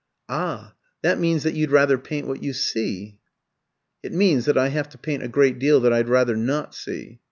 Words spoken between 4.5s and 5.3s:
I have to paint a